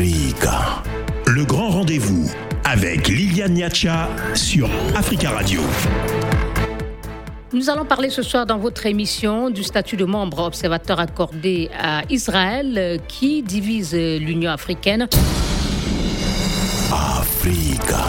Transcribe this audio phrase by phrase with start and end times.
[0.00, 0.82] Africa.
[1.26, 2.30] Le grand rendez-vous
[2.64, 5.60] avec Liliane Niacha sur Africa Radio.
[7.52, 12.00] Nous allons parler ce soir dans votre émission du statut de membre observateur accordé à
[12.08, 15.06] Israël qui divise l'Union africaine.
[16.90, 18.06] Africa.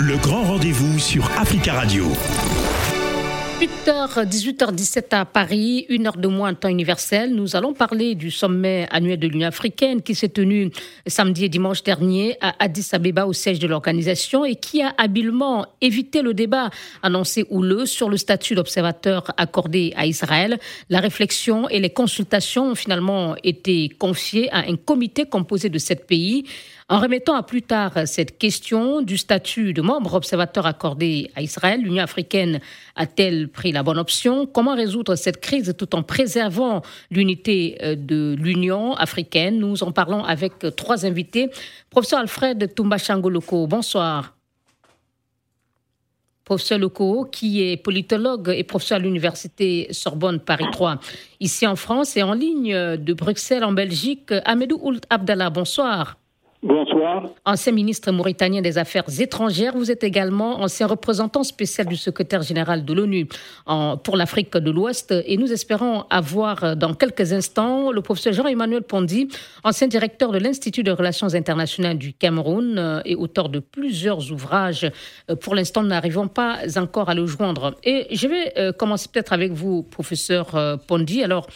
[0.00, 2.06] Le grand rendez-vous sur Africa Radio.
[3.60, 7.34] 8h, 18h17 à Paris, une heure de moins en temps universel.
[7.34, 10.70] Nous allons parler du sommet annuel de l'Union africaine qui s'est tenu
[11.06, 15.66] samedi et dimanche dernier à Addis Abeba au siège de l'organisation et qui a habilement
[15.82, 16.70] évité le débat
[17.02, 20.58] annoncé houleux sur le statut d'observateur accordé à Israël.
[20.88, 26.06] La réflexion et les consultations ont finalement été confiées à un comité composé de sept
[26.06, 26.46] pays.
[26.90, 31.80] En remettant à plus tard cette question du statut de membre observateur accordé à Israël,
[31.80, 32.58] l'Union africaine
[32.96, 34.44] a-t-elle pris la bonne option?
[34.44, 39.60] Comment résoudre cette crise tout en préservant l'unité euh, de l'Union africaine?
[39.60, 41.50] Nous en parlons avec trois invités.
[41.90, 44.34] Professeur Alfred Tumbachangoloko, bonsoir.
[46.42, 50.98] Professeur Loko, qui est politologue et professeur à l'université Sorbonne Paris 3,
[51.38, 54.32] ici en France et en ligne de Bruxelles en Belgique.
[54.44, 56.19] Amedou Oult Abdallah, bonsoir.
[56.62, 57.30] Bonsoir.
[57.46, 62.84] Ancien ministre mauritanien des Affaires étrangères, vous êtes également ancien représentant spécial du secrétaire général
[62.84, 63.28] de l'ONU
[64.04, 65.14] pour l'Afrique de l'Ouest.
[65.24, 69.28] Et nous espérons avoir dans quelques instants le professeur Jean-Emmanuel Pondy,
[69.64, 74.90] ancien directeur de l'Institut de relations internationales du Cameroun euh, et auteur de plusieurs ouvrages.
[75.30, 77.74] Euh, pour l'instant, nous n'arrivons pas encore à le joindre.
[77.84, 81.22] Et je vais euh, commencer peut-être avec vous, professeur Pondy.
[81.22, 81.46] Alors,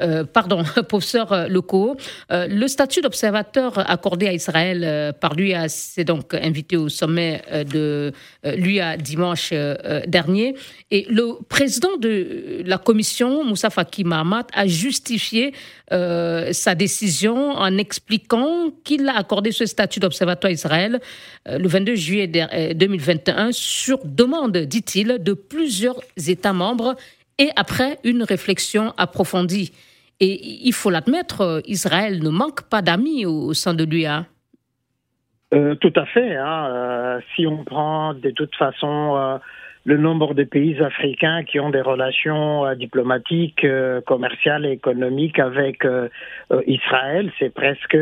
[0.00, 1.96] euh, pardon, professeur euh, Leco,
[2.32, 8.12] euh, le statut d'observateur accordé à Israël par lui s'est donc invité au sommet de
[8.44, 9.52] lui à dimanche
[10.06, 10.54] dernier.
[10.90, 15.52] Et le président de la commission, Moussa Faki Mahamat, a justifié
[15.90, 21.00] sa décision en expliquant qu'il a accordé ce statut d'observateur à Israël
[21.46, 22.26] le 22 juillet
[22.74, 26.96] 2021 sur demande, dit-il, de plusieurs États membres
[27.40, 29.72] et après une réflexion approfondie.
[30.20, 34.26] Et il faut l'admettre, Israël ne manque pas d'amis au, sein de l'UA.
[35.54, 36.36] Euh, tout à fait.
[36.36, 36.68] Hein.
[36.70, 39.38] Euh, si on prend de toute façon euh,
[39.84, 43.66] le nombre de pays africains qui ont des relations diplomatiques,
[44.06, 45.86] commerciales et économiques avec
[46.66, 47.98] Israël, c'est presque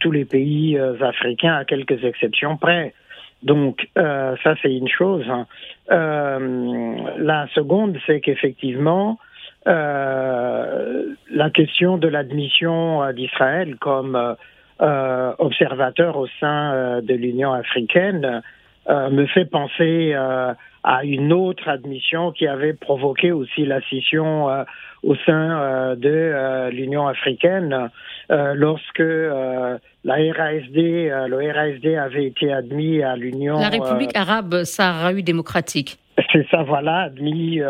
[0.00, 2.94] tous les pays africains à quelques exceptions près.
[3.42, 5.24] Donc ça c'est une chose.
[5.28, 5.46] Hein.
[5.88, 9.18] la seconde, c'est qu'effectivement,
[9.66, 14.36] euh, la question de l'admission euh, d'Israël comme
[14.80, 18.42] euh, observateur au sein de l'Union africaine
[18.88, 20.16] me fait penser
[21.02, 24.48] une autre admission qui avait provoqué aussi la scission
[25.02, 27.90] au sein de l'Union africaine
[28.28, 29.78] lorsque la
[30.14, 33.58] RASD, le RASD avait été admis à l'Union.
[33.58, 35.98] La République arabe saharaui démocratique.
[36.32, 37.60] C'est ça, voilà, admis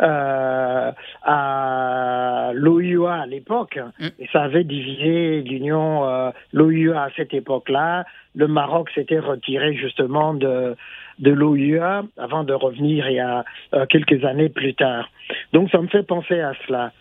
[0.00, 4.06] euh, à l'OUA à l'époque, mm.
[4.18, 8.04] et ça avait divisé l'Union, euh, l'OUA à cette époque-là.
[8.34, 10.76] Le Maroc s'était retiré justement de,
[11.20, 13.44] de l'OUA avant de revenir il y a
[13.74, 15.08] euh, quelques années plus tard.
[15.52, 16.92] Donc ça me fait penser à cela.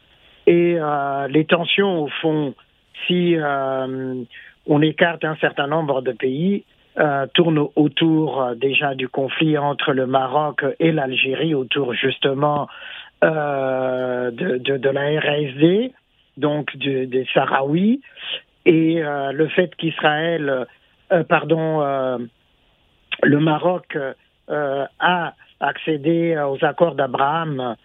[0.45, 2.53] Et euh, les tensions, au fond,
[3.07, 3.35] si
[4.65, 6.63] on écarte un certain nombre de pays,
[6.99, 12.67] euh, tourne autour euh, déjà du conflit entre le Maroc et l'Algérie, autour justement
[13.23, 15.91] euh, de, de, de, la RSD,
[16.37, 18.01] donc de, des Sahraouis,
[18.67, 20.67] et euh, le fait qu'Israël,
[21.29, 21.79] pardon,
[23.23, 23.97] le Maroc
[24.49, 27.75] a accédé aux accords d'Abraham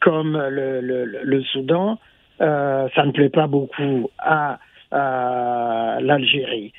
[0.00, 1.98] comme le, le, le Soudan,
[2.38, 4.58] ça ne plaît pas beaucoup à
[4.92, 6.72] l'Algérie.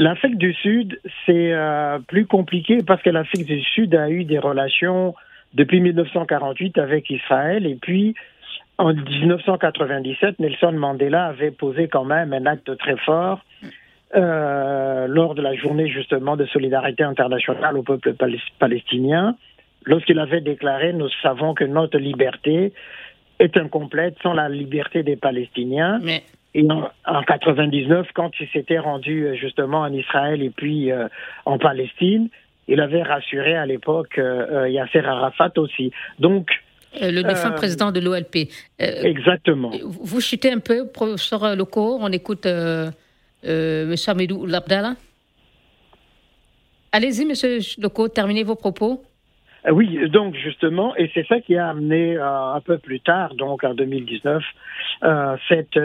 [0.00, 4.38] L'Afrique du Sud, c'est euh, plus compliqué parce que l'Afrique du Sud a eu des
[4.38, 5.14] relations
[5.52, 8.14] depuis 1948 avec Israël et puis
[8.78, 13.44] en 1997, Nelson Mandela avait posé quand même un acte très fort
[14.16, 18.14] euh, lors de la journée justement de solidarité internationale au peuple
[18.58, 19.36] palestinien,
[19.84, 22.72] lorsqu'il avait déclaré Nous savons que notre liberté
[23.38, 26.00] est incomplète sans la liberté des Palestiniens.
[26.54, 31.06] Et en, 99, quand il s'était rendu euh, justement en Israël et puis euh,
[31.44, 32.28] en Palestine,
[32.66, 35.92] il avait rassuré à l'époque euh, Yasser Arafat aussi.
[36.18, 36.48] Donc,
[37.00, 38.48] le défunt président de l'OLP.
[38.78, 39.70] exactement.
[39.84, 41.98] Vous chutez un peu, professeur Loco.
[42.00, 42.90] On écoute M.
[44.08, 44.94] Amedou Labdallah.
[46.90, 49.04] Allez-y, Monsieur Loco, terminez vos propos.
[49.70, 53.74] Oui, donc justement, et c'est ça qui a amené un peu plus tard, donc en
[53.74, 54.42] 2019,
[55.48, 55.78] cette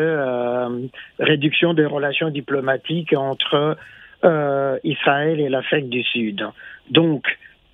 [1.19, 3.77] réduction des relations diplomatiques entre
[4.83, 6.47] Israël et l'Afrique du Sud.
[6.89, 7.25] Donc,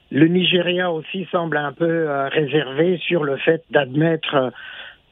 [0.09, 4.51] le Nigeria aussi semble un peu réservé sur le fait d'admettre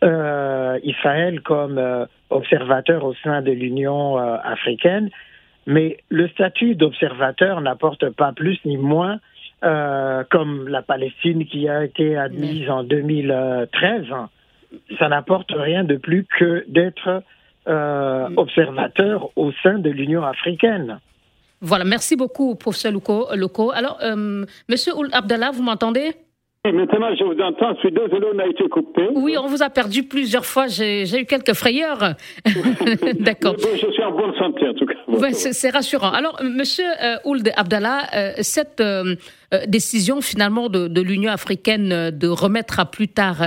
[0.01, 5.09] euh, Israël comme euh, observateur au sein de l'Union euh, africaine,
[5.67, 9.19] mais le statut d'observateur n'apporte pas plus ni moins,
[9.61, 14.05] comme la Palestine qui a été admise en 2013,
[14.97, 17.23] ça n'apporte rien de plus que d'être
[18.37, 20.99] observateur au sein de l'Union africaine.
[21.61, 23.71] Voilà, merci beaucoup, professeur Loco.
[23.71, 23.99] Alors,
[24.69, 26.13] Monsieur Abdallah, vous m'entendez?
[26.65, 27.73] Maintenant, je vous entends.
[27.75, 29.07] Je suis désolé, on a été coupé.
[29.15, 30.67] Oui, on vous a perdu plusieurs fois.
[30.67, 31.99] J'ai eu quelques frayeurs.
[33.19, 33.55] D'accord.
[33.57, 35.31] je suis en bonne santé, en tout cas.
[35.31, 36.11] c'est rassurant.
[36.11, 39.15] Alors, Monsieur euh, Ould Abdallah, euh, cette euh,
[39.53, 43.37] euh, décision finalement de, l'Union africaine de remettre à plus tard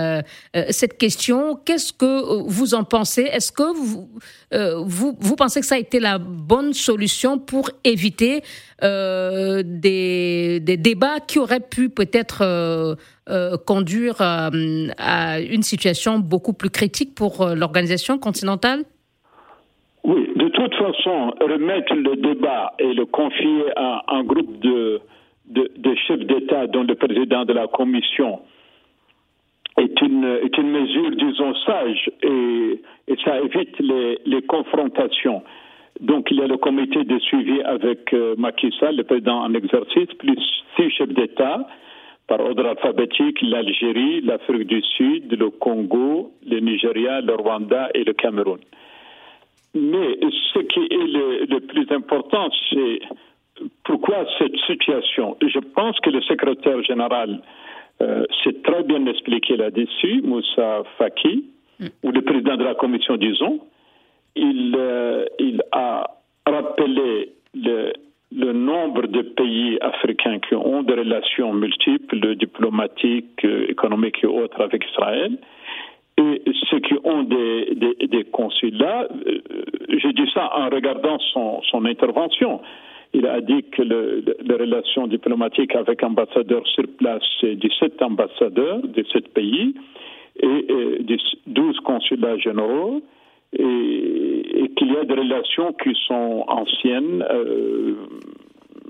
[0.70, 3.22] cette question, qu'est-ce que vous en pensez?
[3.22, 8.43] Est-ce que vous, pensez que ça a été la bonne solution pour éviter
[8.81, 12.96] des, débats qui auraient pu peut-être
[13.66, 18.84] conduire à une situation beaucoup plus critique pour l'organisation continentale?
[20.04, 25.00] Oui, de toute façon, remettre le débat et le confier à un groupe de,
[25.52, 28.40] de, chefs d'État, dont le président de la Commission,
[29.78, 32.81] est une, mesure, disons, sage et,
[33.25, 35.43] ça évite les, les, confrontations.
[36.00, 39.54] Donc, il y a le comité de suivi avec euh, Macky Sall, le président en
[39.54, 40.38] exercice, plus
[40.76, 41.66] six chefs d'État
[42.26, 48.12] par ordre alphabétique l'Algérie, l'Afrique du Sud, le Congo, le Nigeria, le Rwanda et le
[48.12, 48.60] Cameroun.
[49.75, 50.19] Mais
[50.54, 53.00] ce qui est le, plus important, c'est
[53.84, 55.37] pourquoi cette situation?
[55.40, 57.40] Je pense que le secrétaire général
[58.00, 61.44] euh, s'est très bien expliqué là-dessus, Moussa Faki,
[61.78, 61.87] mm.
[62.02, 63.60] ou le président de la commission, disons.
[64.34, 66.10] Il, euh, il a
[66.46, 67.93] rappelé le,
[68.34, 74.84] le, nombre de pays africains qui ont des relations multiples, diplomatiques, économiques et autres avec
[74.90, 75.37] Israël.
[76.19, 79.40] Et ceux qui ont des, des, des consulats, euh,
[79.88, 82.60] je dis ça en regardant son, son intervention.
[83.14, 88.81] Il a dit que le, les relations diplomatiques avec ambassadeurs sur place, c'est 17 ambassadeurs
[88.82, 89.75] de 7 pays
[90.41, 91.17] et, et
[91.47, 93.03] 12 consulats généraux
[93.53, 97.25] et, et qu'il y a des relations qui sont anciennes.
[97.31, 97.94] Euh,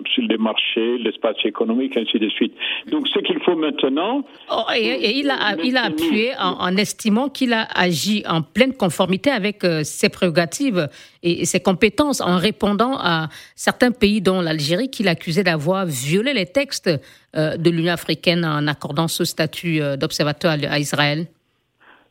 [0.09, 2.53] sur les marchés, l'espace économique, ainsi de suite.
[2.91, 4.25] Donc, ce qu'il faut maintenant.
[4.51, 9.31] Oh, et, il, a, il a appuyé en, estimant qu'il a agi en pleine conformité
[9.31, 10.89] avec euh, ses prérogatives
[11.23, 16.47] et, ses compétences, en répondant à certains pays, dont l'Algérie, qu'il accusait d'avoir violé les
[16.47, 16.91] textes
[17.37, 21.27] euh, de l'Union africaine en accordant ce statut euh, d'observateur à, Israël.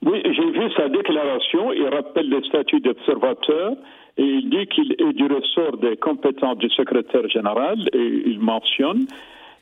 [0.04, 1.72] Oui, j'ai vu sa déclaration.
[1.74, 3.74] Il rappelle le statut d'observateur
[4.22, 9.08] et il dit qu'il est du ressort des compétences du secrétaire général et il mentionne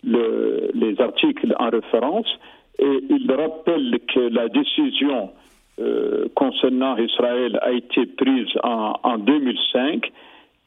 [0.03, 2.27] le, les articles en référence
[2.77, 5.29] et il rappelle que la décision
[5.79, 10.11] euh, concernant Israël a été prise en, en 2005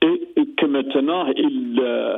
[0.01, 2.17] et, que maintenant il, euh,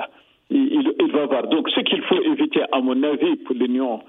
[0.50, 1.48] il, il, va voir.
[1.48, 4.00] Donc ce qu'il faut éviter, à mon avis, pour l'Union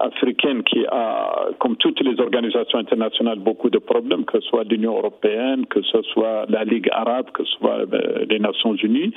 [0.00, 4.96] africaine qui a, comme toutes les organisations internationales, beaucoup de problèmes, que ce soit l'Union
[4.96, 9.12] européenne, que ce soit la Ligue arabe, que ce soit euh, les Nations unies.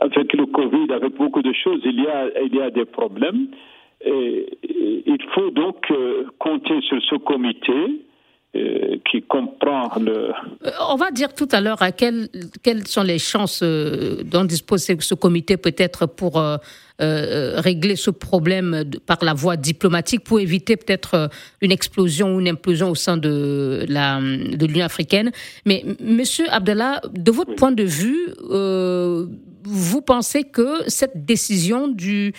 [0.00, 3.48] Avec le Covid, avec beaucoup de choses, il y a, il y a des problèmes.
[4.04, 4.46] Et
[5.06, 8.02] il faut donc euh, compter sur ce comité
[8.54, 10.32] euh, qui comprend le...
[10.90, 12.28] On va dire tout à l'heure à quelles,
[12.62, 16.38] quelles sont les chances dont dispose ce comité peut-être pour
[17.02, 21.28] euh, régler ce problème par la voie diplomatique pour éviter peut-être euh,
[21.60, 25.32] une explosion ou une implosion au sein de la de l'Union africaine.
[25.64, 29.26] Mais Monsieur Abdallah, de votre point de vue, euh,
[29.64, 32.32] vous pensez que cette décision du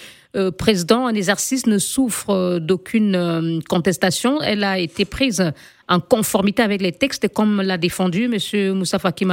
[0.58, 4.42] président en exercice ne souffre d'aucune contestation?
[4.42, 5.54] Elle a été prise
[5.88, 9.26] en conformité avec les textes, comme l'a défendu Monsieur Moussa Faki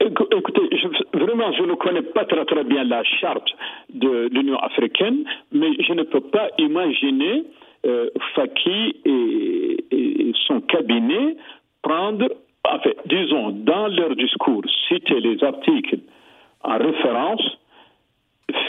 [0.00, 0.62] Écoutez,
[1.12, 3.48] vraiment, je ne connais pas très, très bien la charte
[3.92, 7.44] de l'Union africaine, mais je ne peux pas imaginer
[7.86, 11.36] euh, Faki et, son cabinet
[11.82, 12.28] prendre,
[13.06, 15.98] disons, dans leur discours, citer les articles
[16.62, 17.42] en référence,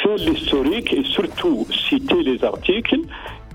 [0.04, 3.00] faire l'historique et surtout citer les articles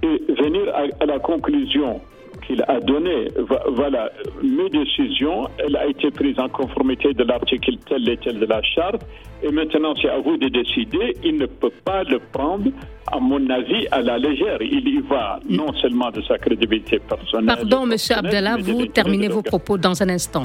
[0.02, 2.00] et venir à, la conclusion
[2.46, 3.28] qu'il a donné.
[3.72, 4.10] Voilà,
[4.42, 8.62] mes décisions, elle a été prise en conformité de l'article tel et tel de la
[8.62, 9.02] charte.
[9.42, 11.16] Et maintenant, c'est à vous de décider.
[11.24, 12.70] Il ne peut pas le prendre,
[13.10, 14.58] à mon avis, à la légère.
[14.60, 17.56] Il y va non seulement de sa crédibilité personnelle.
[17.56, 20.44] Pardon, Monsieur Abdallah, vous terminez vos propos dans un instant.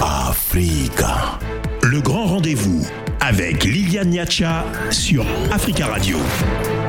[0.00, 1.38] Africa.
[1.82, 2.86] Le grand rendez-vous
[3.28, 6.16] avec Liliane Niacha sur Africa Radio.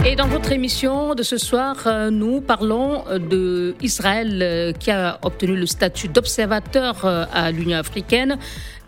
[0.06, 5.20] Et dans votre émission de ce soir, euh, nous parlons de Israël euh, qui a
[5.22, 8.38] obtenu le statut d'observateur euh, à l'Union africaine.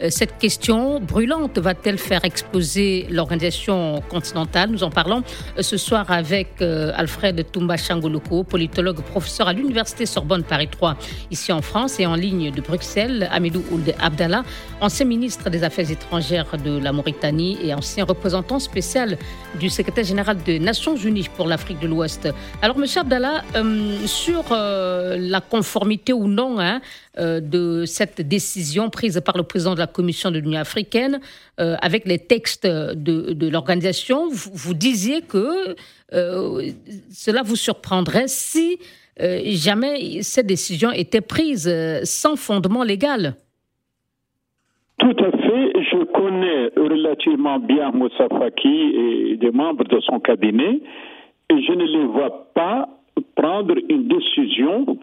[0.01, 4.69] Euh, cette question brûlante va-t-elle faire exploser l'organisation continentale?
[4.71, 5.23] Nous en parlons
[5.57, 10.97] euh, ce soir avec euh, Alfred Toumba Changoloko, politologue, professeur à l'Université Sorbonne Paris 3,
[11.29, 14.43] ici en France, et en ligne de Bruxelles, Amidou Ould Abdallah,
[14.79, 19.17] ancien ministre des Affaires étrangères de la Mauritanie et ancien représentant spécial
[19.59, 22.29] du secrétaire général des Nations Unies pour l'Afrique de l'Ouest.
[22.61, 23.43] Alors, monsieur Abdallah,
[24.05, 26.81] sur la conformité ou non hein,
[27.17, 31.19] de cette décision prise par le président de la Commission de l'Union africaine,
[31.59, 35.75] euh, avec les textes de, l'organisation, vous, disiez que
[36.13, 36.71] euh,
[37.13, 38.79] cela vous surprendrait si
[39.19, 41.71] euh, jamais cette décision était prise
[42.03, 43.35] sans fondement légal.
[44.97, 45.73] Tout à fait.
[45.81, 50.79] Je connais relativement bien Moussa Faki et des membres de son cabinet
[51.49, 52.87] et je ne les vois pas
[53.35, 54.97] prendre une décision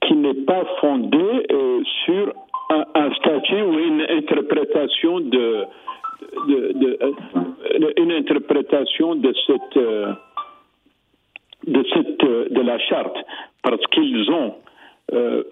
[0.00, 1.46] qui n'est pas fondée
[2.04, 2.32] sur
[2.94, 5.66] un, statut ou une interprétation de,
[6.48, 10.12] euh, une interprétation de cette euh,
[11.66, 13.16] de cette euh, de la charte
[13.62, 14.54] parce qu'ils ont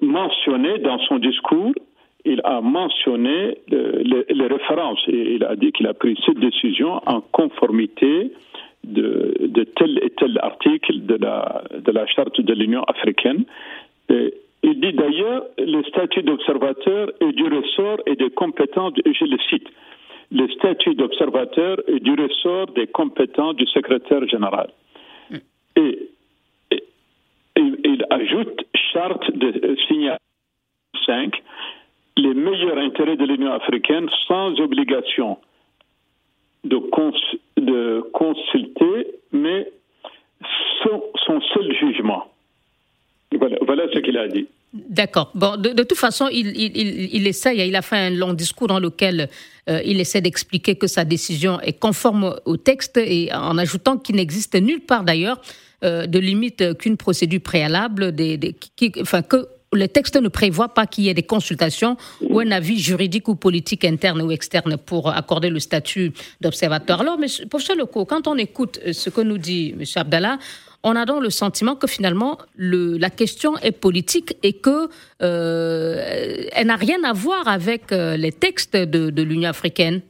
[0.00, 1.73] mentionné dans son discours
[2.25, 7.21] il a mentionné les, références et il a dit qu'il a pris cette décision en
[7.21, 8.33] conformité
[8.85, 13.45] de, tel et tel article de la, charte de l'Union africaine.
[14.62, 19.69] Il dit d'ailleurs le statut d'observateur est du ressort et des compétences, je le cite,
[20.33, 24.71] le statut d'observateur est du ressort des compétences du secrétaire général.
[25.77, 26.11] Et,
[27.57, 30.19] il ajoute charte de signal
[31.05, 31.43] 5,
[32.17, 35.38] les meilleurs intérêts de l'Union africaine sans obligation
[36.64, 36.76] de,
[37.61, 39.71] de consulter, mais
[40.83, 42.26] son, son seul jugement.
[43.33, 44.47] Voilà, ce qu'il a dit.
[44.73, 45.31] D'accord.
[45.35, 48.79] Bon, de, toute façon, il, il, il, essaye, il a fait un long discours dans
[48.79, 49.29] lequel
[49.69, 54.17] euh, il essaie d'expliquer que sa décision est conforme au texte et en ajoutant qu'il
[54.17, 55.40] n'existe nulle part d'ailleurs
[55.83, 58.38] euh, de limite qu'une procédure préalable, des,
[59.00, 62.79] enfin, que le texte ne prévoit pas qu'il y ait des consultations ou un avis
[62.79, 67.00] juridique ou politique interne ou externe pour accorder le statut d'observateur.
[67.00, 67.27] Alors, M.
[67.49, 69.85] professeur Leco, quand on écoute ce que nous dit M.
[69.95, 70.39] Abdallah,
[70.83, 74.89] on a donc le sentiment que finalement le, la question est politique et que
[75.23, 75.97] euh,
[76.53, 80.00] elle n'a rien à voir avec euh, les textes de, l'Union africaine.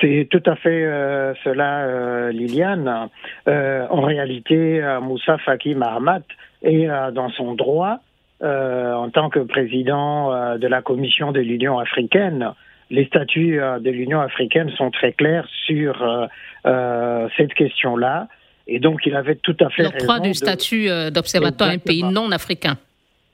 [0.00, 3.08] C'est tout à fait euh, cela, Liliane.
[3.46, 6.22] en réalité, Moussa Faki Mahamat
[6.62, 8.00] est dans son droit
[8.42, 12.52] en tant que président de la Commission de l'Union africaine.
[12.90, 16.28] Les statuts de l'Union africaine sont très clairs sur
[16.64, 18.28] cette question-là.
[18.66, 22.02] Et donc, il avait tout à fait L'octroi du statut euh, d'observateur à un pays
[22.02, 22.76] non africain.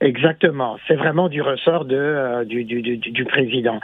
[0.01, 0.77] Exactement.
[0.87, 3.79] C'est vraiment du ressort de, euh, du, du, du, président.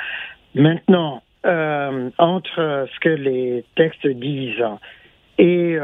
[0.55, 4.65] Maintenant, euh, entre ce que les textes disent
[5.37, 5.77] et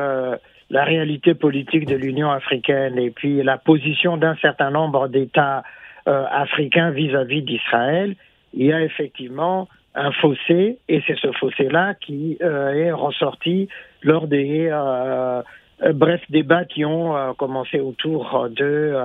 [0.72, 5.64] la réalité politique de l'Union africaine et puis la position d'un certain nombre d'États
[6.08, 8.16] africains vis-à-vis d'Israël,
[8.56, 13.68] il y a effectivement un fossé, et c'est ce fossé-là qui est ressorti
[14.04, 15.42] lors des euh,
[15.84, 18.96] euh, brefs débats qui ont euh, commencé autour de,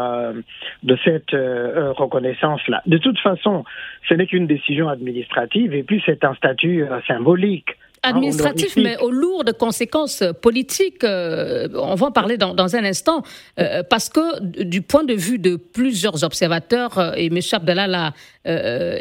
[0.82, 2.82] de cette reconnaissance-là.
[2.86, 3.64] De toute façon,
[4.08, 7.70] ce n'est qu'une décision administrative et puis c'est un statut symbolique
[8.06, 11.04] administratif, mais aux lourdes conséquences politiques.
[11.04, 13.22] on va en parler dans, dans un instant,
[13.90, 17.38] parce que du point de vue de plusieurs observateurs, et M.
[17.52, 18.12] Abdallah l'a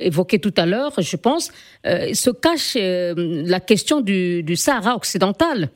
[0.01, 1.51] évoqué tout à l'heure, je pense,
[1.83, 5.69] se cache la question du, du Sahara occidental.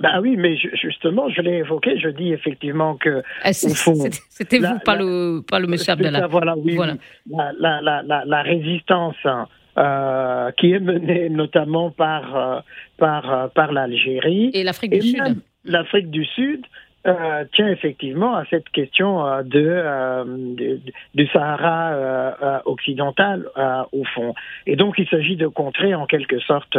[0.00, 3.22] Ben oui, mais justement, je l'ai évoqué, je dis effectivement que.
[3.42, 6.26] Ah, c'était vous, pas, le, pas le monsieur Abdallah.
[6.26, 6.74] Voilà, oui.
[6.74, 6.94] Voilà.
[7.30, 9.46] La, la, la, la, résistance hein,
[9.78, 12.60] euh, qui est menée notamment par, euh,
[12.98, 14.50] par, euh, par l'Algérie.
[14.52, 15.36] Et l'Afrique du Sud.
[15.64, 16.66] L'Afrique du Sud
[17.06, 20.80] euh, tient effectivement à cette question euh, de,
[21.14, 23.46] du Sahara occidental
[23.92, 24.34] au fond.
[24.66, 26.76] Et donc il s'agit de contrer en quelque sorte,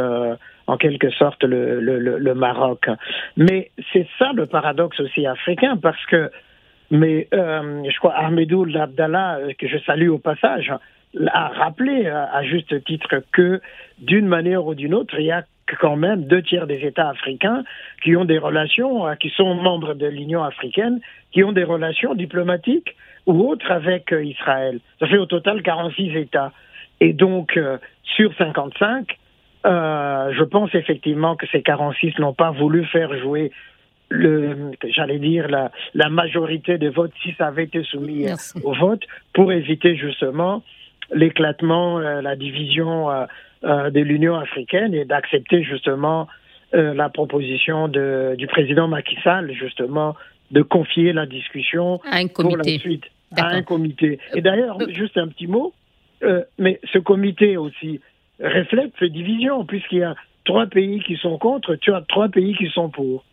[0.68, 2.88] en quelque sorte le, le, le Maroc.
[3.38, 6.30] Mais c'est ça le paradoxe aussi africain parce que,
[6.92, 10.74] mais je crois Ahmedou Abdallah que je salue au passage
[11.28, 13.62] a rappelé à juste titre que
[14.00, 15.44] d'une manière ou d'une autre il y a
[15.80, 17.64] quand même deux tiers des États africains
[18.04, 21.00] qui ont des relations, euh, qui sont membres de l'Union africaine,
[21.32, 24.80] qui ont des relations diplomatiques ou autres avec euh, Israël.
[25.00, 26.52] Ça fait au total 46 États.
[27.00, 29.18] Et donc, euh, sur 55,
[29.64, 33.52] je pense effectivement que ces 46 n'ont pas voulu faire jouer
[34.10, 38.26] le, j'allais dire, la, la, majorité des votes si ça avait été soumis
[38.64, 39.04] au vote
[39.34, 40.64] pour éviter justement
[41.14, 43.10] l'éclatement, la division
[43.64, 46.28] euh, de l'Union africaine et d'accepter justement
[46.74, 50.16] euh, la proposition de, du président Macky Sall, justement,
[50.50, 52.56] de confier la discussion à un comité.
[52.56, 53.04] pour la suite
[53.38, 54.18] à un comité.
[54.34, 55.74] Et d'ailleurs, juste un petit mot,
[56.24, 58.02] euh, mais ce comité aussi
[58.44, 62.56] reflète ces divisions, puisqu'il y a trois pays qui sont contre, tu as trois pays
[62.56, 63.24] qui sont pour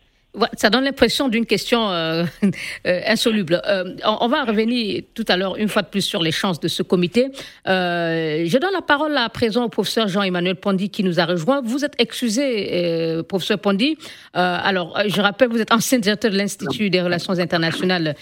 [0.53, 2.23] ça donne l'impression d'une question euh,
[2.87, 3.61] euh, insoluble.
[3.67, 6.67] Euh, on, va revenir tout à l'heure, une fois de plus, sur les chances de
[6.67, 7.29] ce comité.
[7.65, 11.61] je donne la parole à présent au professeur Jean-Emmanuel Pondy qui nous a rejoint.
[11.61, 13.97] Vous êtes excusé, professeur Pondy.
[14.33, 18.15] alors, je rappelle, vous êtes ancien directeur de l'Institut des relations internationales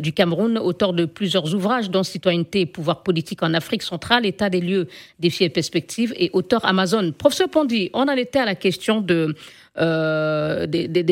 [0.00, 4.50] du Cameroun, auteur de plusieurs ouvrages, dont Citoyenneté et pouvoir politique en Afrique centrale, État
[4.50, 4.88] des lieux,
[5.18, 7.12] défis et perspectives, et auteur Amazon.
[7.12, 9.34] Professeur Pondy, on en était à la question de
[9.78, 10.66] euh,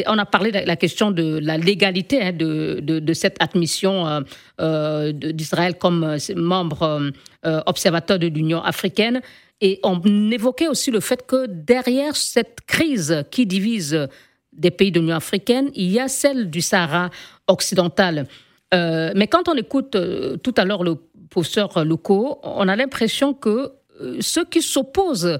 [0.07, 4.21] on a parlé de la question de la légalité hein, de, cette admission euh,
[4.61, 7.11] euh, d'Israël comme membre
[7.45, 9.21] observateur de l'Union africaine.
[9.63, 14.09] Et on évoquait aussi le fait que derrière cette crise qui divise
[14.53, 17.11] des pays de l'Union africaine, il y a celle du Sahara
[17.47, 18.27] occidental.
[18.73, 19.97] mais quand on écoute
[20.43, 20.97] tout à l'heure le
[21.31, 23.73] professeur Loko, on a l'impression que
[24.21, 25.39] ceux qui s'opposent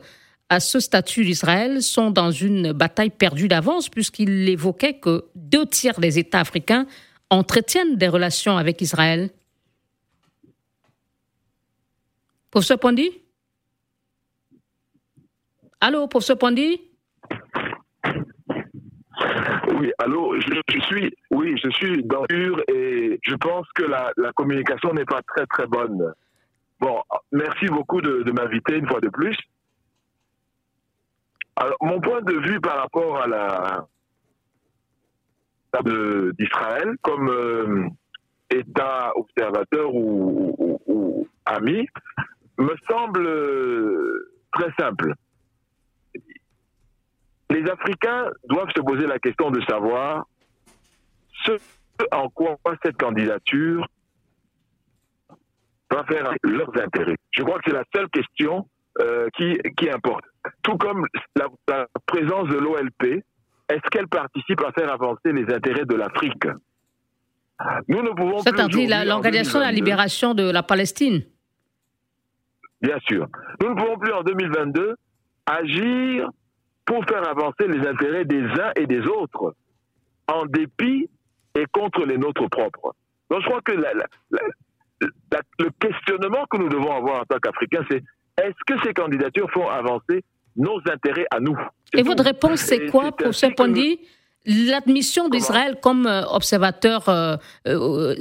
[0.51, 6.01] à ce statut d'Israël sont dans une bataille perdue d'avance, puisqu'il évoquait que deux tiers
[6.01, 6.87] des États africains
[7.31, 9.31] entretiennent des relations avec Israël.
[12.51, 13.09] Professeur Pondi?
[15.81, 16.81] Allô, professeur Pondi?
[19.79, 25.05] Oui, allô, je, suis, oui, je suis dans et je pense que la, communication n'est
[25.05, 26.13] pas très très bonne.
[26.81, 29.37] Bon, merci beaucoup de m'inviter une fois de plus.
[31.61, 33.87] Alors, mon point de vue par rapport à la
[36.39, 37.87] d'Israël comme euh,
[38.51, 41.87] État observateur ou, ami
[42.59, 45.13] me semble euh, très simple.
[47.51, 50.27] Les Africains doivent se poser la question de savoir
[51.45, 51.53] ce
[52.11, 53.87] en quoi cette candidature
[55.91, 57.17] va faire leurs intérêts.
[57.33, 58.67] Je crois que c'est la seule question
[59.01, 60.25] euh, qui, qui importe.
[60.63, 63.23] Tout comme la, présence de l'OLP,
[63.69, 66.45] est-ce qu'elle participe à faire avancer les intérêts de l'Afrique?
[67.89, 71.23] Nous ne pouvons C'est-à-dire l'organisation de la libération de la Palestine
[72.81, 73.27] Bien sûr.
[73.61, 74.95] Nous ne pouvons plus en 2022
[75.45, 76.31] agir
[76.87, 79.55] pour faire avancer les intérêts des uns et des autres,
[80.27, 81.09] en dépit
[81.55, 82.95] et contre les nôtres propres.
[83.31, 88.03] Donc je crois que le questionnement que nous devons avoir en tant qu'Africains, c'est
[88.45, 90.25] est-ce que ces candidatures font avancer
[90.57, 91.57] nos intérêts à nous
[91.95, 94.01] Et votre réponse, c'est quoi, professeur Pondi
[94.47, 98.15] L'admission d'Israël comme euh, observateur, euh, euh,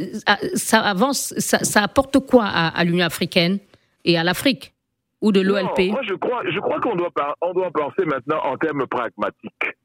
[0.53, 3.59] ça avance, ça, apporte quoi à, l'Union africaine
[4.03, 4.73] et à l'Afrique
[5.21, 8.57] ou de l'OLP Moi, je crois, je crois qu'on doit, on doit penser maintenant en
[8.57, 9.77] termes pragmatiques.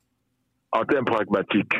[0.72, 1.74] En termes pragmatiques.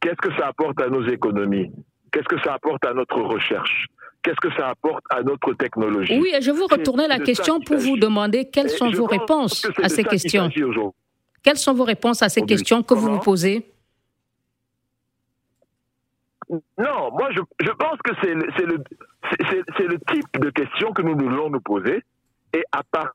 [0.00, 1.72] Qu'est-ce que ça apporte à nos économies?
[2.12, 3.86] Qu'est-ce que ça apporte à notre recherche?
[4.26, 7.76] Qu'est-ce que ça apporte à notre technologie Oui, et je vous retourner la question pour
[7.76, 10.50] vous demander quelles sont vos réponses à ces questions.
[11.44, 13.70] Quelles sont vos réponses à ces questions que vous vous posez
[16.50, 21.14] Non, moi je, je pense que c'est le, le, le type de questions que nous
[21.14, 22.02] devons nous poser
[22.52, 23.12] et à partir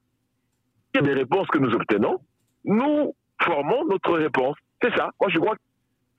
[0.93, 2.19] des réponses que nous obtenons,
[2.63, 4.55] nous formons notre réponse.
[4.81, 5.09] C'est ça.
[5.19, 5.61] Moi je crois que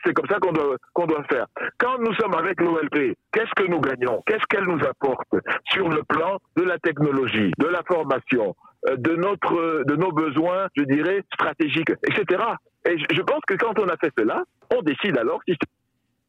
[0.04, 1.46] c'est comme ça qu'on doit, doit faire.
[1.78, 4.22] Quand nous sommes avec l'OLP, qu'est-ce que nous gagnons?
[4.26, 5.28] Qu'est-ce qu'elle nous apporte
[5.70, 8.54] sur le plan de la technologie, de la formation,
[8.88, 12.42] euh, de, notre, de nos besoins, je dirais, stratégiques, etc.
[12.86, 15.54] Et je pense que quand on a fait cela, on décide alors si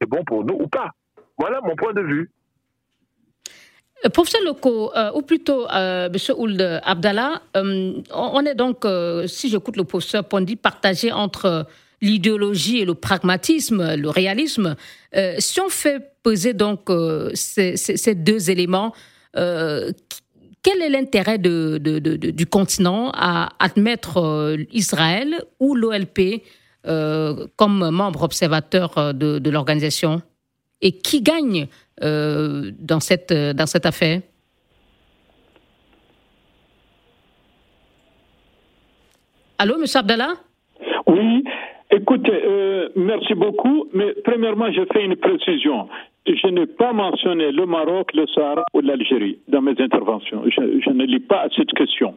[0.00, 0.90] c'est bon pour nous ou pas.
[1.38, 2.30] Voilà mon point de vue.
[4.04, 6.34] Euh, professeur Loco, euh, ou plutôt euh, M.
[6.36, 8.86] Ould Abdallah, on est donc,
[9.26, 11.66] si j'écoute le professeur Pondi, partagé entre
[12.04, 14.76] l'idéologie et le pragmatisme, le réalisme.
[15.16, 18.92] Euh, si on fait peser donc euh, ces, deux éléments,
[19.34, 26.42] quel est l'intérêt du continent à admettre Israël ou l'OLP
[27.56, 30.22] comme membre observateur de, l'organisation?
[30.80, 31.66] Et qui gagne
[32.00, 34.20] dans, cette, dans cette affaire?
[39.58, 39.86] Allô, M.
[39.94, 40.34] Abdallah?
[41.94, 45.88] Écoutez, euh, merci beaucoup, mais premièrement, je fais une précision.
[46.26, 50.42] Je n'ai pas mentionné le Maroc, le Sahara ou l'Algérie dans mes interventions.
[50.46, 52.14] Je, ne lis pas cette question.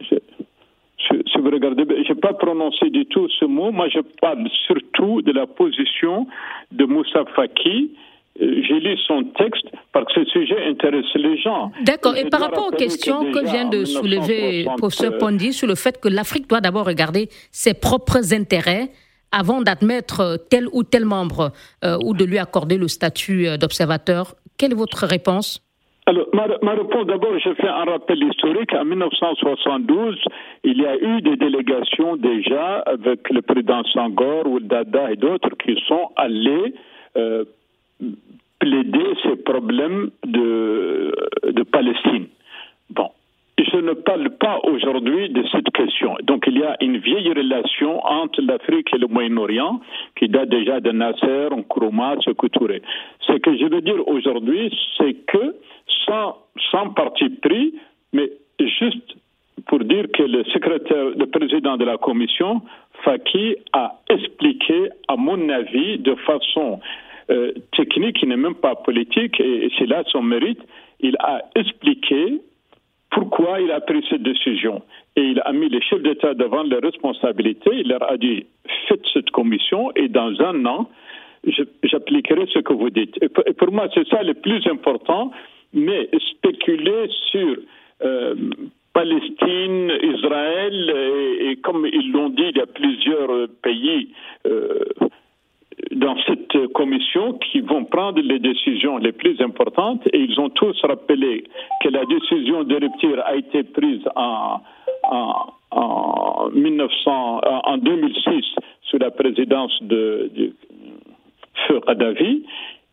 [0.00, 3.70] si vous regardez, je n'ai pas prononcé du tout ce mot.
[3.70, 6.26] Moi, je parle surtout de la position
[6.72, 7.90] de Moussa Faki
[8.38, 11.70] j'ai lu son texte parce que ce sujet intéresse les gens.
[11.82, 12.16] D'accord.
[12.16, 16.08] Et par rapport aux questions que, vient de soulever professeur Pondi sur le fait que
[16.08, 18.90] l'Afrique doit d'abord regarder ses propres intérêts
[19.30, 21.50] avant d'admettre tel ou tel membre
[21.84, 25.60] euh, ou de lui accorder le statut euh, d'observateur, quelle est votre réponse?
[26.06, 28.72] Alors, ma, ma réponse, d'abord, je fais un rappel historique.
[28.74, 30.22] En 1972,
[30.62, 35.76] il y a eu des délégations déjà avec le président Sangor, Dada et d'autres qui
[35.88, 36.74] sont allés
[38.58, 41.12] plaider ces problèmes de,
[41.70, 42.28] Palestine.
[42.90, 43.10] Bon,
[43.58, 46.16] je ne parle pas aujourd'hui de cette question.
[46.22, 49.80] Donc il y a une vieille relation entre l'Afrique et le Moyen-Orient
[50.16, 52.82] qui date déjà de Nasser, Nkrumah, Sekou Touré.
[53.26, 55.56] Ce que je veux dire aujourd'hui, c'est que
[56.06, 56.36] sans,
[56.70, 57.74] sans parti pris,
[58.12, 58.30] mais
[58.60, 59.16] juste
[59.66, 62.62] pour dire que le secrétaire, le président de la commission,
[63.02, 66.80] Faki, a expliqué, à mon avis, de façon
[67.30, 70.60] euh, technique, qui n'est même pas politique, et, c'est là son mérite.
[71.00, 72.40] Il a expliqué
[73.10, 74.82] pourquoi il a pris cette décision.
[75.16, 77.70] Et il a mis les chefs d'État devant leurs responsabilités.
[77.72, 78.44] Il leur a dit
[78.88, 80.90] faites cette commission et dans un an,
[81.82, 83.16] j'appliquerai ce que vous dites.
[83.22, 85.30] Et pour, moi, c'est ça le plus important.
[85.72, 87.56] Mais spéculer sur
[88.02, 88.34] euh,
[88.92, 90.94] Palestine, Israël,
[91.40, 94.08] et, comme ils l'ont dit, il y a plusieurs pays.
[94.46, 94.78] Euh,
[95.92, 100.80] dans cette commission qui vont prendre les décisions les plus importantes et ils ont tous
[100.82, 101.44] rappelé
[101.82, 104.60] que la décision de rupture a été prise en,
[105.02, 108.44] en, 1900, en 2006
[108.82, 110.52] sous la présidence de, de
[111.66, 112.44] Feu Kadhafi.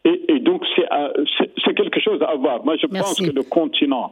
[0.04, 2.66] Et, donc, c'est quelque chose à voir.
[2.66, 4.12] Moi, je pense que le continent,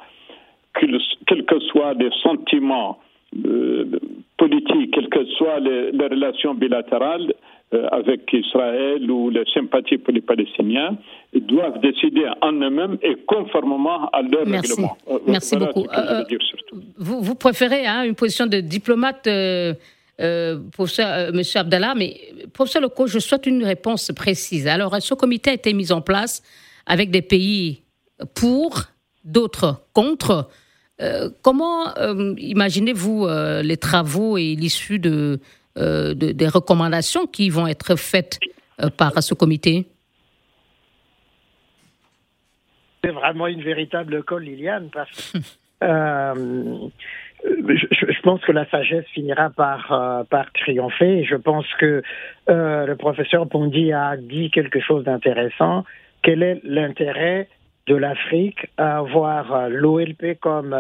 [0.76, 3.00] quels que soient les sentiments
[3.46, 4.00] euh,
[4.38, 7.59] politiques, quelles que soient les relations bilatérales, euh,
[7.92, 10.98] avec Israël ou les sympathies pour les Palestiniens
[11.36, 14.72] doivent décider en eux-mêmes et conformément à leur Merci.
[14.72, 14.98] règlement.
[15.08, 15.86] Euh, Merci beaucoup.
[15.96, 16.24] Euh,
[16.98, 19.76] vous, vous, préférez hein, une position de diplomate, euh,
[20.72, 22.18] professeur, Monsieur Abdallah, mais
[22.54, 24.68] professeur Leco, je souhaite une réponse précise.
[24.68, 26.42] Alors, ce comité a été mis en place
[26.88, 27.84] avec des pays
[28.34, 28.82] pour,
[29.24, 30.50] d'autres contre.
[31.44, 31.94] comment
[32.38, 33.28] imaginez-vous
[33.62, 35.40] les travaux et l'issue de
[35.80, 38.40] euh, des recommandations qui vont être faites
[38.82, 39.88] euh, par ce comité?
[43.04, 45.38] C'est vraiment une véritable colle, Liliane, parce que
[45.84, 46.90] euh,
[47.46, 51.24] je, pense que la sagesse finira par, par triompher.
[51.24, 52.04] Je pense que
[52.48, 55.86] le professeur Pondy a dit quelque chose d'intéressant.
[56.22, 57.48] Quel est l'intérêt
[57.88, 60.76] de l'Afrique à avoir l'OLP comme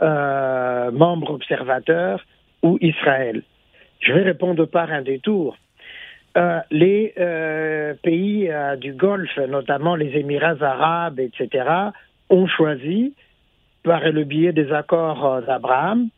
[0.00, 2.24] membre observateur
[2.62, 3.42] ou Israël?
[4.00, 5.56] Je vais répondre par un détour.
[6.36, 11.64] Euh, les euh, pays euh, du Golfe, notamment les Émirats arabes, etc.,
[12.28, 13.14] ont choisi,
[13.82, 16.08] par le biais des accords d'Abraham,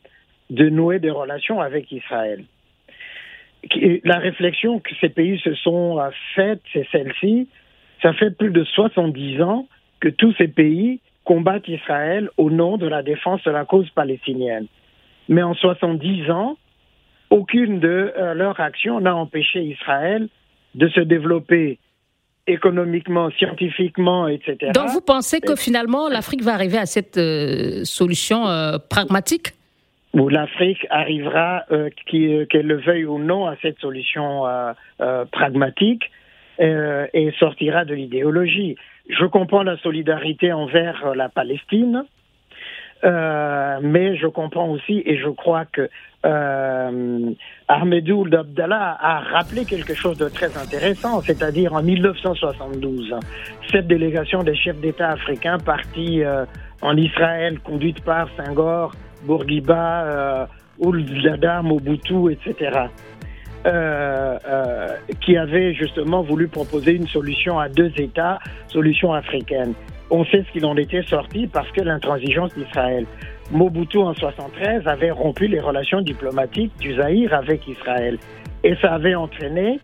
[0.50, 2.44] de nouer des relations avec Israël.
[4.04, 5.98] La réflexion que ces pays se sont
[6.34, 7.48] faites, c'est celle-ci.
[8.02, 9.68] Ça fait plus de 70 ans
[10.00, 14.66] que tous ces pays combattent Israël au nom de la défense de la cause palestinienne.
[15.28, 16.58] Mais en 70 ans,
[17.32, 20.28] aucune de euh, leurs actions n'a empêché Israël
[20.74, 21.78] de se développer
[22.46, 24.72] économiquement, scientifiquement, etc.
[24.74, 29.52] Donc vous pensez que finalement l'Afrique va arriver à cette euh, solution euh, pragmatique?
[30.14, 31.64] l'Afrique arrivera,
[32.06, 34.42] qu'elle le veuille ou non, à cette solution
[35.30, 36.02] pragmatique
[36.58, 38.76] et sortira de l'idéologie.
[39.08, 42.04] Je comprends la solidarité envers la Palestine,
[43.04, 45.88] euh, mais je comprends aussi et je crois que
[46.24, 47.30] euh,
[47.66, 53.14] Ahmedou Abdallah a rappelé quelque chose de très intéressant, c'est-à-dire en 1972,
[53.70, 56.44] cette délégation des chefs d'État africains partie euh,
[56.80, 58.92] en Israël, conduite par Senghor,
[59.24, 60.46] Bourguiba, euh,
[60.78, 61.08] Ould
[61.62, 62.86] Mobutu, etc.
[63.66, 64.88] euh, euh,
[65.20, 68.38] qui avait justement voulu proposer une solution à deux États,
[68.68, 69.74] solution africaine.
[70.14, 73.06] On sait ce qu'il en était sorti parce que l'intransigeance d'Israël.
[73.50, 78.18] Mobutu en 73 avait rompu les relations diplomatiques du Zaïre avec Israël
[78.62, 79.80] et ça avait entraîné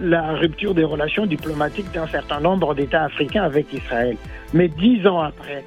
[0.00, 4.16] la rupture des relations diplomatiques d'un certain nombre d'États africains avec Israël.
[4.52, 5.64] Mais dix ans après,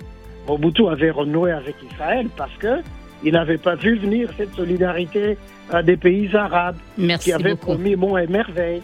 [0.47, 2.81] Mobutu avait renoué avec Israël parce que
[3.23, 5.35] il n'avait pas vu venir cette solidarité
[5.73, 7.73] euh, des pays arabes Merci qui avaient beaucoup.
[7.73, 8.81] promis bon et merveille.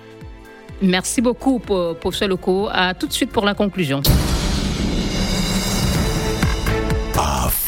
[0.82, 2.68] Merci beaucoup, pour- professeur Loco.
[2.72, 4.02] À tout de suite pour la conclusion.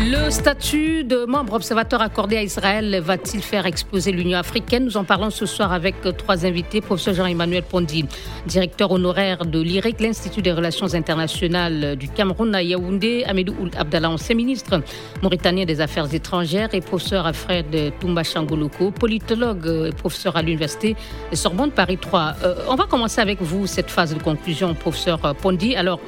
[0.00, 4.84] Le statut de membre observateur accordé à Israël va-t-il faire exploser l'Union africaine?
[4.84, 6.80] Nous en parlons ce soir avec trois invités.
[6.80, 8.04] Professeur Jean-Emmanuel Pondi,
[8.46, 14.10] directeur honoraire de l'IRIC, l'Institut des relations internationales du Cameroun à Yaoundé, Amédou Ould Abdallah,
[14.10, 14.82] ancien ministre
[15.20, 20.94] mauritanien des Affaires étrangères, et professeur Alfred Toumba Changoloko, politologue et professeur à l'Université
[21.30, 22.34] de Sorbonne Paris 3.
[22.44, 25.74] Euh, on va commencer avec vous cette phase de conclusion, professeur Pondi.
[25.74, 25.98] Alors,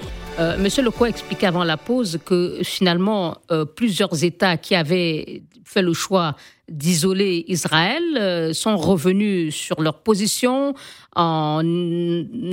[0.40, 5.83] euh, Monsieur Lecoq expliquait avant la pause que finalement, euh, plusieurs États qui avaient fait
[5.83, 6.35] le choix
[6.68, 10.74] d'isoler Israël euh, sont revenus sur leur position
[11.14, 11.62] en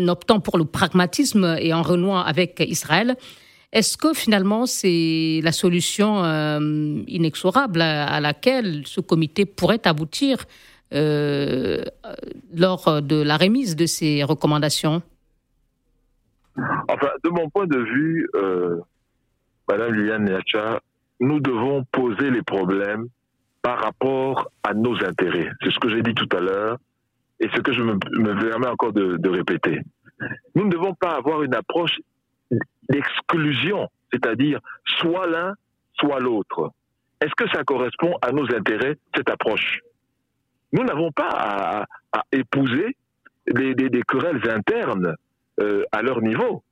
[0.08, 3.15] optant pour le pragmatisme et en renouant avec Israël.
[3.71, 10.45] Est-ce que finalement c'est la solution euh, inexorable à, à laquelle ce comité pourrait aboutir
[10.91, 15.02] lors de la remise de ces recommandations?
[16.58, 18.80] Enfin, de mon point de vue, euh,
[19.70, 20.80] Madame Liliane Niacha,
[21.20, 23.08] nous devons poser les problèmes
[23.62, 25.52] par rapport à nos intérêts.
[25.62, 26.78] C'est ce que j'ai dit tout à l'heure
[27.39, 29.82] et ce que je me, me permets encore de, répéter.
[30.56, 32.00] Nous ne devons pas avoir une approche
[32.89, 35.54] d'exclusion, c'est-à-dire soit l'un,
[36.00, 36.72] soit l'autre.
[37.22, 39.82] Est-ce que ça correspond à nos intérêts, cette approche?
[40.72, 42.96] Nous n'avons pas à, épouser
[43.46, 45.15] des querelles internes
[45.60, 46.63] euh, à leur niveau.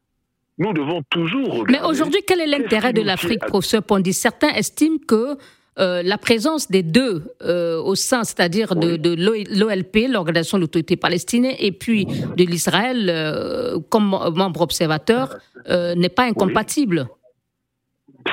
[0.58, 1.74] Nous devons toujours regarder.
[1.74, 4.13] Mais aujourd'hui, quel est l'intérêt de l'Afrique, à- professeur Pondi?
[4.13, 5.38] Certains estiment que
[5.78, 9.00] euh, la présence des deux euh, au sein, c'est-à-dire de, Oui.
[9.00, 15.36] de l'OLP, l'Organisation de l'autorité palestinienne, et puis de l'Israël euh, comme membre observateur,
[15.69, 17.08] n'est pas incompatible.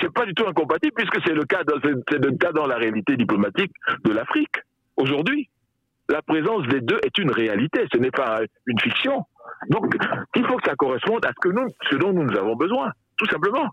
[0.01, 2.77] c'est pas du tout incompatible puisque c'est le cas dans, c'est le cas dans la
[2.77, 3.73] réalité diplomatique
[4.05, 4.55] de l'Afrique
[4.97, 5.49] aujourd'hui.
[6.09, 9.25] La présence des deux est une réalité, ce n'est pas une fiction.
[9.69, 9.95] Donc,
[10.37, 13.27] il faut que ça corresponde à ce que nous, ce dont nous avons besoin, tout
[13.27, 13.69] simplement,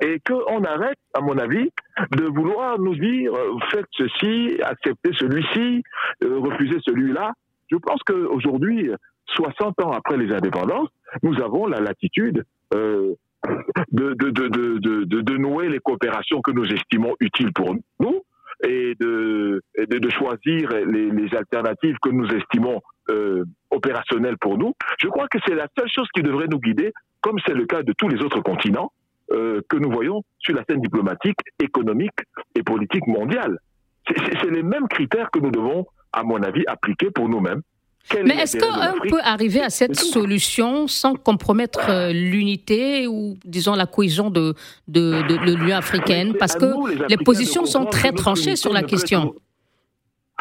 [0.00, 1.70] et qu'on arrête, à mon avis,
[2.12, 5.82] de vouloir nous dire euh, faites ceci, acceptez celui-ci,
[6.24, 7.32] euh, refusez celui-là.
[7.70, 8.90] Je pense qu'aujourd'hui,
[9.26, 10.88] 60 ans après les indépendances,
[11.22, 12.44] nous avons la latitude
[12.74, 13.14] euh,
[13.92, 18.22] de, de, de, de, nouer les coopérations que nous estimons utiles pour nous
[18.62, 23.44] et de, et choisir les, les alternatives que nous estimons euh,
[23.74, 24.72] opérationnelles pour nous.
[24.98, 27.82] Je crois que c'est la seule chose qui devrait nous guider, comme c'est le cas
[27.82, 28.92] de tous les autres continents
[29.32, 32.18] euh, que nous voyons sur la scène diplomatique, économique
[32.54, 33.58] et politique mondiale.
[34.06, 37.62] C'est- les mêmes critères que nous devons, à mon avis, appliquer pour nous-mêmes.
[38.10, 43.38] Quel Mais est est-ce qu'on peut arriver à cette solution sans compromettre euh, l'unité ou,
[43.46, 44.52] disons, la cohésion de,
[44.88, 46.34] de, de, de l'Union africaine?
[46.38, 46.66] Parce que
[47.08, 49.34] les positions sont très tranchées sur la question.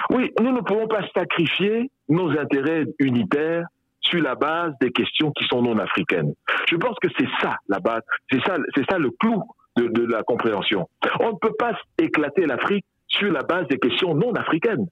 [0.09, 3.65] Oui, nous ne pouvons pas sacrifier nos intérêts unitaires
[4.01, 6.33] sur la base des questions qui sont non africaines.
[6.69, 8.01] Je pense que c'est ça la base,
[8.31, 9.41] c'est ça, c'est ça le clou
[9.77, 10.89] de, de la compréhension.
[11.19, 14.87] On ne peut pas éclater l'Afrique sur la base des questions non africaines.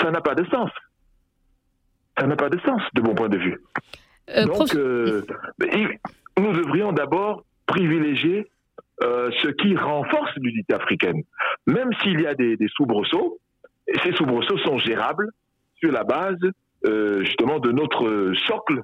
[0.00, 0.70] Ça n'a pas de sens.
[2.18, 3.60] Ça n'a pas de sens de mon point de vue.
[4.30, 5.22] Euh, Donc, prof- euh,
[6.38, 8.46] nous devrions d'abord privilégier
[9.02, 11.22] euh, ce qui renforce l'unité africaine.
[11.66, 13.38] Même s'il y a des, des soubresauts,
[14.02, 15.28] ces soubresauts sont gérables
[15.76, 16.36] sur la base
[16.86, 18.82] euh, justement de notre socle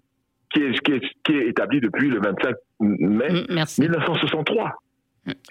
[0.52, 3.80] qui est, qui, est, qui est établi depuis le 25 mai Mm, Merci.
[3.80, 4.72] 1963.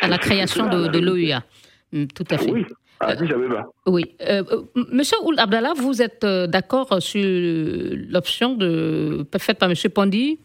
[0.02, 1.44] À la création de, de l'OUA.
[1.92, 2.52] Mm, Tout à fait.
[2.52, 2.66] Oui,
[3.00, 3.66] Abeba.
[3.88, 4.16] Oui.
[4.22, 4.44] Euh,
[4.92, 10.39] Monsieur Ould Abdallah, vous êtes d'accord sur l'option de, faite par Monsieur Pondi,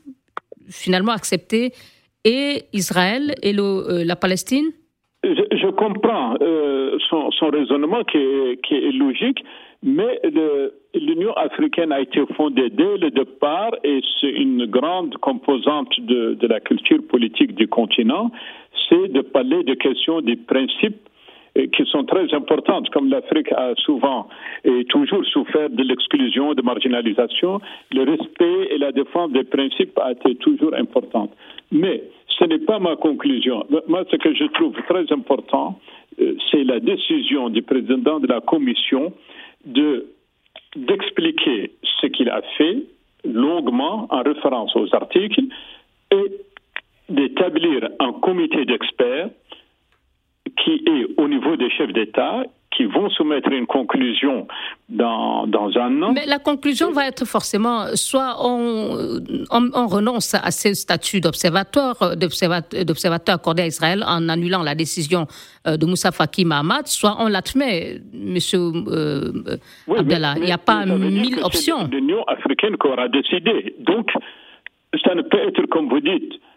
[0.69, 1.73] finalement accepter
[2.25, 4.67] et Israël et le, euh, la Palestine?
[5.35, 9.45] Je, comprends euh, son, son raisonnement qui est, qui est logique,
[9.83, 10.21] mais
[10.95, 16.47] l'Union africaine a été fondée dès le départ et c'est une grande composante de, de
[16.47, 18.31] la culture politique du continent,
[18.89, 21.09] c'est de parler de questions des principes
[21.57, 24.29] euh, qui sont très importantes, comme l'Afrique a souvent
[24.65, 27.61] et toujours souffert de l'exclusion, de marginalisation,
[27.93, 31.31] le respect et la défense des principes a été toujours importante.
[31.73, 32.03] Mais
[32.39, 33.67] ce n'est pas ma conclusion.
[33.89, 35.81] Moi, ce que je trouve très important,
[36.21, 39.13] euh, c'est la décision du président de la Commission
[39.65, 40.07] de
[40.77, 42.83] d'expliquer ce qu'il a fait
[43.25, 45.41] longuement en référence aux articles
[46.13, 46.33] et
[47.09, 49.31] d'établir un comité d'experts
[50.59, 54.47] qui est au niveau des chefs d'État qui vont soumettre une conclusion
[54.89, 56.13] dans, dans un an.
[56.13, 63.35] Mais la conclusion va être forcément, soit on, on, renonce à ce statut d'observateur, d'observateur
[63.35, 65.27] accordé à Israël en annulant la décision
[65.67, 69.59] euh, de Moussa Faki Mahamat, soit on l'admet, Monsieur euh,
[69.97, 70.35] Abdallah.
[70.37, 71.81] Il n'y a pas mille options.
[71.81, 73.75] C'est l'Union africaine qui aura décidé.
[73.81, 74.11] Donc,
[75.05, 76.48] ça ne peut être comme vous dites euh,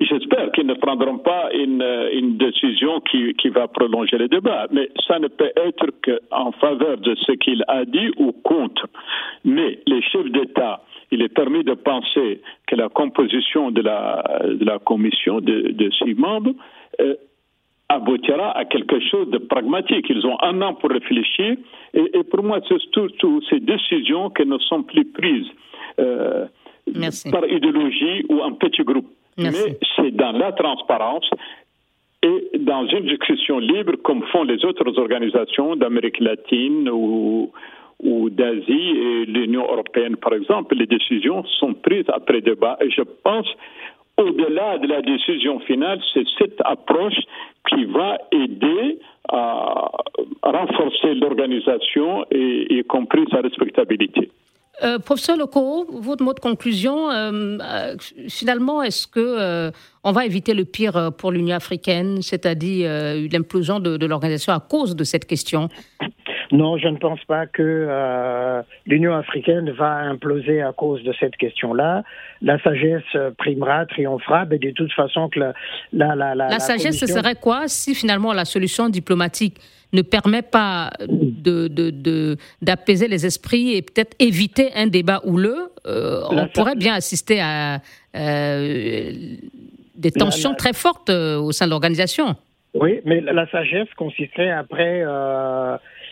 [0.00, 4.66] j'espère qu'ils ne prendront pas une, euh, une décision qui, qui, va prolonger le débat,
[4.70, 8.86] mais ça ne peut être qu'en faveur de ce qu'il a dit ou contre.
[9.44, 14.64] Mais les chefs d'État, il est permis de penser que la composition de la, de
[14.64, 16.52] la commission de, de six membres
[17.00, 17.14] euh,
[17.88, 20.06] aboutira à quelque chose de pragmatique.
[20.08, 21.56] Ils ont un an pour réfléchir
[21.94, 25.48] et, et pour moi, c'est surtout ces décisions qui ne sont plus prises
[25.98, 26.46] euh,
[27.30, 29.06] par idéologie ou un petit groupe.
[29.38, 31.28] Mais c'est dans la transparence
[32.22, 37.52] et dans une discussion libre comme font les autres organisations d'Amérique latine ou,
[38.02, 40.74] ou d'Asie et l'Union européenne, par exemple.
[40.74, 43.46] Les décisions sont prises après débat et je pense
[44.18, 47.18] au-delà de la décision finale, c'est cette approche
[47.68, 49.90] qui va aider à
[50.42, 54.30] renforcer l'organisation et y compris sa respectabilité.
[54.82, 57.96] Euh, professeur Loco, votre mot de conclusion, euh, euh,
[58.28, 59.72] finalement, est-ce que
[60.04, 62.88] on va éviter le pire pour l'Union africaine, c'est-à-dire
[63.32, 65.68] l'implosion de, de l'organisation à cause de cette question?
[66.52, 72.02] Non, je ne pense pas que l'Union africaine va imploser à cause de cette question-là.
[72.42, 73.02] La sagesse
[73.38, 75.52] primera, triomphera, mais de toute façon que la,
[75.92, 79.58] la, la, la, la sagesse, ce serait quoi si finalement la solution diplomatique
[79.92, 86.22] ne permet pas d'apaiser de, de, les esprits et peut-être éviter un débat houleux, euh,
[86.30, 87.80] on pourrait bien assister à
[88.16, 89.12] euh,
[89.94, 92.34] des tensions très fortes euh, au sein de l'organisation.
[92.74, 95.02] Oui, mais la sagesse consisterait après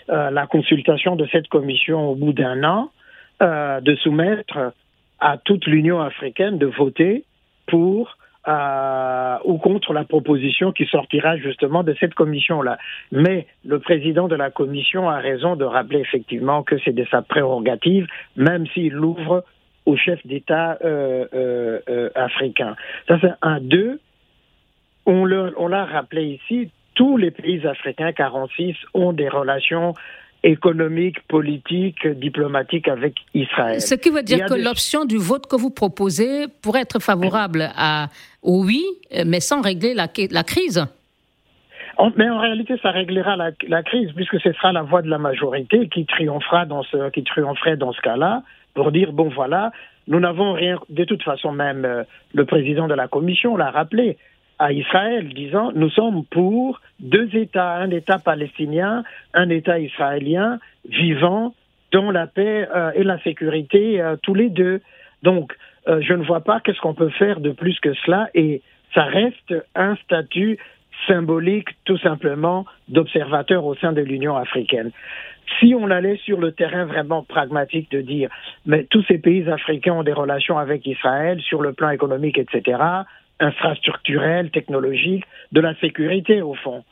[0.08, 2.90] la consultation de cette commission au bout d'un an
[3.40, 4.72] de soumettre
[5.20, 7.24] à toute l'Union africaine de voter
[7.66, 12.78] pour ou contre la proposition qui sortira justement de cette commission-là.
[13.10, 17.22] Mais le président de la commission a raison de rappeler effectivement que c'est de sa
[17.22, 19.44] prérogative, même s'il l'ouvre
[19.86, 22.76] aux chefs d'État euh, euh, euh, africains.
[23.08, 23.60] Ça c'est un.
[23.60, 24.00] Deux,
[25.06, 29.94] on l'a rappelé ici, tous les pays africains 46 ont des relations
[30.44, 33.80] économique, politique, diplomatique avec Israël.
[33.80, 38.08] Ce qui veut dire que l'option du vote que vous proposez pourrait être favorable à,
[38.42, 38.84] au oui,
[39.24, 40.86] mais sans régler la, la crise.
[42.16, 45.18] mais en réalité, ça réglera la, la, crise puisque ce sera la voix de la
[45.18, 48.42] majorité qui triomphera dans ce, qui triompherait dans ce cas-là
[48.74, 49.72] pour dire bon voilà,
[50.08, 50.78] nous n'avons rien.
[50.90, 52.02] De toute façon, même euh,
[52.34, 54.18] le président de la commission l'a rappelé
[54.58, 61.54] à Israël, disant nous sommes pour deux États, un État palestinien, un État israélien, vivant
[61.92, 64.80] dans la paix euh, et la sécurité euh, tous les deux.
[65.22, 65.54] Donc,
[65.88, 68.62] euh, je ne vois pas qu'est-ce qu'on peut faire de plus que cela, et
[68.94, 70.58] ça reste un statut
[71.06, 74.90] symbolique, tout simplement, d'observateur au sein de l'Union africaine.
[75.60, 78.30] Si on allait sur le terrain vraiment pragmatique de dire,
[78.64, 82.78] mais tous ces pays africains ont des relations avec Israël sur le plan économique, etc.,
[83.40, 86.84] infrastructurelle, technologique, de la sécurité au fond.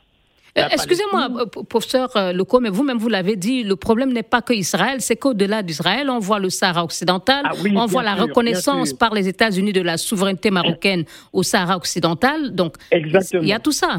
[0.57, 4.43] Euh, excusez-moi, euh, professeur euh, Leco, mais vous-même, vous, l'avez dit, le problème n'est pas
[4.43, 8.93] que Israël, c'est qu'au-delà d'Israël, on voit le Sahara occidental, ah on voit la reconnaissance
[8.93, 12.53] par les États-Unis de la souveraineté marocaine au Sahara occidental.
[12.53, 13.97] Donc, il y a tout ça.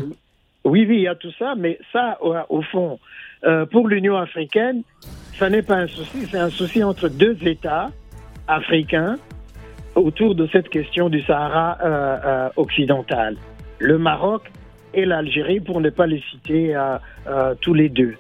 [0.63, 3.01] Oui, oui, il y a tout ça, mais ça, au, fond,
[3.73, 4.83] pour l'Union africaine,
[5.37, 7.91] ça n'est pas un souci, c'est un souci entre deux États
[8.47, 9.17] africains
[9.95, 13.37] autour de cette question du Sahara euh, euh, occidental.
[13.79, 14.51] Le Maroc
[14.93, 18.15] et l'Algérie, pour ne pas les citer euh, tous les deux.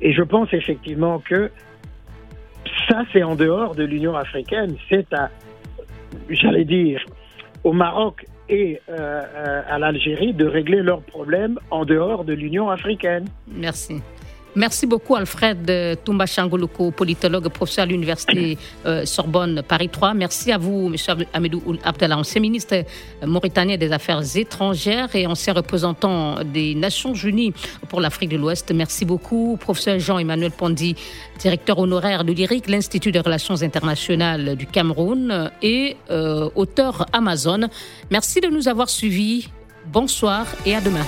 [0.00, 1.50] Et je pense effectivement que
[2.88, 4.76] ça, c'est en dehors de l'Union africaine.
[4.88, 5.30] C'est à,
[6.28, 7.02] j'allais dire,
[7.62, 13.24] au Maroc et à l'Algérie de régler leurs problèmes en dehors de l'Union africaine.
[13.48, 14.02] Merci.
[14.56, 20.14] Merci beaucoup Alfred Toumba Changoloko, politologue, professeur à l'Université euh, Sorbonne Paris 3.
[20.14, 21.24] Merci à vous, M.
[21.32, 22.84] Amedou Abdallah, ancien ministre
[23.26, 27.52] mauritanien des Affaires étrangères et ancien représentant des Nations Unies
[27.88, 28.70] pour l'Afrique de l'Ouest.
[28.72, 30.94] Merci beaucoup, professeur Jean-Emmanuel Pondi,
[31.38, 37.68] directeur honoraire de l'IRIC, l'Institut des Relations internationales du Cameroun et euh, auteur Amazon.
[38.10, 39.48] Merci de nous avoir suivis.
[39.86, 41.04] Bonsoir et à demain.